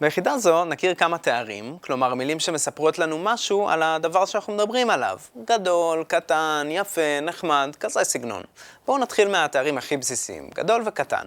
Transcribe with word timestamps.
ביחידה 0.00 0.38
זו 0.38 0.64
נכיר 0.64 0.94
כמה 0.94 1.18
תארים, 1.18 1.78
כלומר 1.80 2.14
מילים 2.14 2.40
שמספרות 2.40 2.98
לנו 2.98 3.18
משהו 3.18 3.68
על 3.68 3.82
הדבר 3.82 4.24
שאנחנו 4.26 4.54
מדברים 4.54 4.90
עליו. 4.90 5.18
גדול, 5.44 6.04
קטן, 6.04 6.68
יפה, 6.70 7.20
נחמד, 7.22 7.76
כזה 7.80 8.04
סגנון. 8.04 8.42
בואו 8.86 8.98
נתחיל 8.98 9.28
מהתארים 9.28 9.78
הכי 9.78 9.96
בסיסיים, 9.96 10.50
גדול 10.54 10.82
וקטן. 10.86 11.24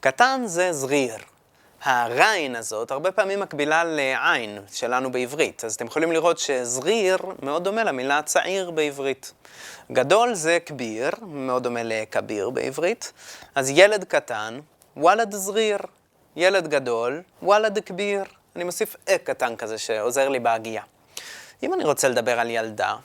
קטן 0.00 0.42
זה 0.46 0.72
זריר. 0.72 1.14
הריין 1.82 2.56
הזאת 2.56 2.90
הרבה 2.90 3.12
פעמים 3.12 3.40
מקבילה 3.40 3.84
לעין 3.84 4.58
שלנו 4.72 5.12
בעברית, 5.12 5.64
אז 5.64 5.74
אתם 5.74 5.86
יכולים 5.86 6.12
לראות 6.12 6.38
שזריר 6.38 7.18
מאוד 7.42 7.64
דומה 7.64 7.84
למילה 7.84 8.22
צעיר 8.22 8.70
בעברית. 8.70 9.32
גדול 9.92 10.34
זה 10.34 10.58
כביר, 10.66 11.10
מאוד 11.22 11.62
דומה 11.62 11.80
לכביר 11.82 12.50
בעברית, 12.50 13.12
אז 13.54 13.70
ילד 13.70 14.04
קטן, 14.04 14.60
וואלד 14.96 15.34
זריר. 15.34 15.78
ילד 16.36 16.68
גדול, 16.68 17.22
וואלד 17.42 17.78
כביר. 17.78 18.24
אני 18.56 18.64
מוסיף 18.64 18.96
אה 19.08 19.18
קטן 19.18 19.56
כזה 19.56 19.78
שעוזר 19.78 20.28
לי 20.28 20.40
בהגייה. 20.40 20.82
אם 21.62 21.74
אני 21.74 21.84
רוצה 21.84 22.08
לדבר 22.08 22.40
על 22.40 22.50
ילדה, 22.50 22.96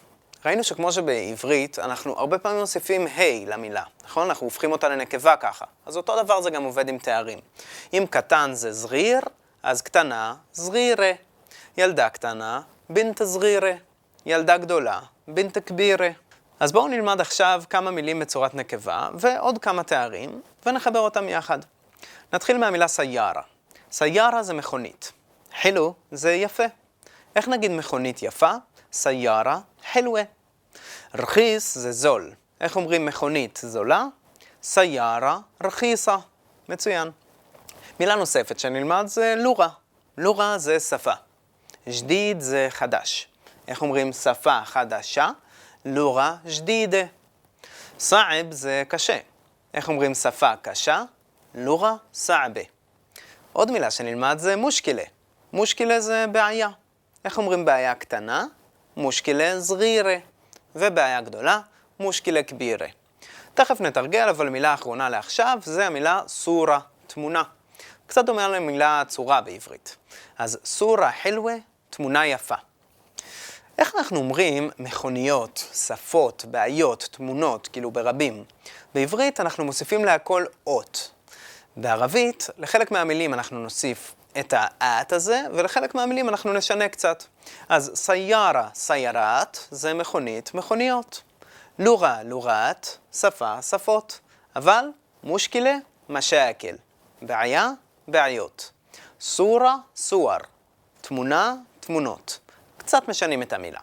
ראינו 0.45 0.63
שכמו 0.63 0.91
שבעברית, 0.91 1.79
אנחנו 1.79 2.19
הרבה 2.19 2.37
פעמים 2.37 2.59
מוסיפים 2.59 3.07
ה' 3.07 3.45
למילה, 3.47 3.83
נכון? 4.05 4.27
אנחנו 4.27 4.47
הופכים 4.47 4.71
אותה 4.71 4.89
לנקבה 4.89 5.35
ככה. 5.35 5.65
אז 5.85 5.97
אותו 5.97 6.23
דבר 6.23 6.41
זה 6.41 6.49
גם 6.49 6.63
עובד 6.63 6.89
עם 6.89 6.97
תארים. 6.97 7.39
אם 7.93 8.05
קטן 8.09 8.49
זה 8.53 8.71
זריר, 8.71 9.19
אז 9.63 9.81
קטנה, 9.81 10.35
זרירה. 10.53 11.11
ילדה 11.77 12.09
קטנה, 12.09 12.61
בינט 12.89 13.23
זרירה. 13.23 13.73
ילדה 14.25 14.57
גדולה, 14.57 14.99
בינט 15.27 15.57
כבירה. 15.65 16.09
אז 16.59 16.71
בואו 16.71 16.87
נלמד 16.87 17.21
עכשיו 17.21 17.63
כמה 17.69 17.91
מילים 17.91 18.19
בצורת 18.19 18.53
נקבה, 18.53 19.09
ועוד 19.13 19.57
כמה 19.57 19.83
תארים, 19.83 20.41
ונחבר 20.65 20.99
אותם 20.99 21.29
יחד. 21.29 21.59
נתחיל 22.33 22.57
מהמילה 22.57 22.87
סיירה. 22.87 23.41
סיירה 23.91 24.43
זה 24.43 24.53
מכונית. 24.53 25.11
חילו 25.61 25.93
זה 26.11 26.33
יפה. 26.33 26.63
איך 27.35 27.47
נגיד 27.47 27.71
מכונית 27.71 28.23
יפה? 28.23 28.51
סיירה 28.91 29.59
חלווה. 29.91 30.21
רכיס 31.15 31.77
זה 31.77 31.91
זול. 31.91 32.31
איך 32.61 32.75
אומרים 32.75 33.05
מכונית 33.05 33.59
זולה? 33.63 34.05
סיירה 34.63 35.39
רכיסה. 35.63 36.17
מצוין. 36.69 37.11
מילה 37.99 38.15
נוספת 38.15 38.59
שנלמד 38.59 39.03
זה 39.07 39.33
לורה. 39.37 39.69
לורה 40.17 40.57
זה 40.57 40.79
שפה. 40.79 41.13
ג'דיד 41.89 42.41
זה 42.41 42.67
חדש. 42.69 43.27
איך 43.67 43.81
אומרים 43.81 44.13
שפה 44.13 44.59
חדשה? 44.65 45.29
לורה 45.85 46.35
ג'דידה. 46.57 47.03
סעב 47.99 48.51
זה 48.51 48.83
קשה. 48.87 49.17
איך 49.73 49.89
אומרים 49.89 50.13
שפה 50.13 50.55
קשה? 50.61 51.03
לורה 51.59 51.95
סעבה. 52.13 52.61
עוד 53.53 53.71
מילה 53.71 53.91
שנלמד 53.91 54.35
זה 54.39 54.55
מושקילה. 54.55 55.03
מושקילה 55.53 55.99
זה 55.99 56.25
בעיה. 56.31 56.69
איך 57.25 57.37
אומרים 57.37 57.65
בעיה 57.65 57.95
קטנה? 57.95 58.45
מושקילה 58.97 59.59
זרירה. 59.59 60.15
ובעיה 60.75 61.21
גדולה, 61.21 61.59
מושקילה 61.99 62.43
כבירה. 62.43 62.87
תכף 63.53 63.81
נתרגל, 63.81 64.29
אבל 64.29 64.49
מילה 64.49 64.73
אחרונה 64.73 65.09
לעכשיו 65.09 65.59
זה 65.63 65.87
המילה 65.87 66.21
סורה, 66.27 66.79
תמונה. 67.07 67.43
קצת 68.07 68.25
דומה 68.25 68.47
למילה 68.47 69.03
צורה 69.07 69.41
בעברית. 69.41 69.95
אז 70.37 70.59
סורה 70.65 71.11
חלווה, 71.23 71.55
תמונה 71.89 72.27
יפה. 72.27 72.55
איך 73.77 73.95
אנחנו 73.95 74.17
אומרים 74.17 74.69
מכוניות, 74.79 75.63
שפות, 75.73 76.45
בעיות, 76.51 77.09
תמונות, 77.11 77.67
כאילו 77.67 77.91
ברבים? 77.91 78.43
בעברית 78.93 79.39
אנחנו 79.39 79.65
מוסיפים 79.65 80.05
להכל 80.05 80.45
אות. 80.67 81.11
בערבית, 81.79 82.49
לחלק 82.57 82.91
מהמילים 82.91 83.33
אנחנו 83.33 83.59
נוסיף 83.59 84.15
את 84.39 84.53
האט 84.57 85.13
הזה, 85.13 85.41
ולחלק 85.53 85.95
מהמילים 85.95 86.29
אנחנו 86.29 86.53
נשנה 86.53 86.89
קצת. 86.89 87.23
אז 87.69 87.91
סיירה, 87.95 88.69
סיירת, 88.73 89.57
זה 89.71 89.93
מכונית, 89.93 90.53
מכוניות. 90.53 91.21
לורה, 91.79 92.23
לורת, 92.23 92.87
שפה, 93.13 93.61
שפות. 93.61 94.19
אבל 94.55 94.85
מושקילה, 95.23 95.75
משאקל. 96.09 96.75
בעיה, 97.21 97.69
בעיות. 98.07 98.71
סורה, 99.19 99.75
סואר. 99.95 100.37
תמונה, 101.01 101.55
תמונות. 101.79 102.39
קצת 102.77 103.07
משנים 103.07 103.41
את 103.41 103.53
המילה. 103.53 103.79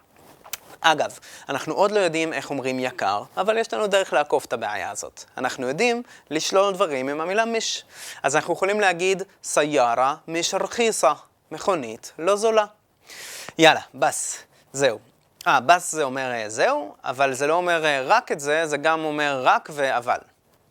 אגב, 0.87 1.19
אנחנו 1.49 1.75
עוד 1.75 1.91
לא 1.91 2.01
יודעים 2.01 2.33
איך 2.33 2.51
אומרים 2.51 2.81
יקר, 2.81 3.23
אבל 3.37 3.59
יש 3.59 3.75
לנו 3.75 3.87
דרך 3.87 4.13
לעקוף 4.13 4.45
את 4.45 4.53
הבעיה 4.53 4.91
הזאת. 4.91 5.25
אנחנו 5.39 5.69
יודעים 5.69 6.03
לשלול 6.31 6.75
דברים 6.75 7.09
עם 7.09 7.21
המילה 7.21 7.45
מיש. 7.45 7.85
אז 8.23 8.37
אנחנו 8.37 8.55
יכולים 8.55 8.81
להגיד 8.81 9.23
סיירה 9.45 10.15
מיש 10.29 10.55
רכיסה, 10.55 11.13
מכונית 11.51 12.13
לא 12.19 12.37
זולה. 12.37 12.65
יאללה, 13.59 13.81
בס, 13.95 14.39
זהו. 14.73 14.99
אה, 15.47 15.61
בס 15.61 15.93
זה 15.93 16.03
אומר 16.03 16.33
אה, 16.33 16.49
זהו, 16.49 16.95
אבל 17.05 17.35
זה 17.35 17.47
לא 17.47 17.55
אומר 17.55 17.85
אה, 17.85 18.03
רק 18.07 18.33
את 18.33 18.41
זה, 18.41 18.67
זה 18.67 18.77
גם 18.77 19.05
אומר 19.05 19.41
רק 19.45 19.69
ואבל. 19.73 20.19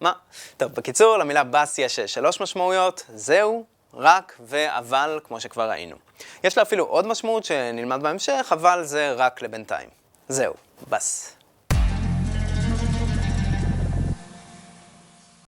מה? 0.01 0.11
טוב, 0.57 0.73
בקיצור, 0.73 1.17
למילה 1.17 1.43
בס 1.43 1.79
יש 1.79 1.99
אה, 1.99 2.07
שלוש 2.07 2.41
משמעויות, 2.41 3.03
זהו, 3.15 3.65
רק 3.93 4.37
ואבל, 4.39 5.19
כמו 5.23 5.39
שכבר 5.39 5.69
ראינו. 5.69 5.95
יש 6.43 6.57
לה 6.57 6.63
אפילו 6.63 6.85
עוד 6.85 7.07
משמעות 7.07 7.43
שנלמד 7.43 8.03
בהמשך, 8.03 8.47
אבל 8.51 8.83
זה 8.83 9.11
רק 9.11 9.41
לבינתיים. 9.41 10.02
זהו, 10.29 10.53
בס. 10.89 11.35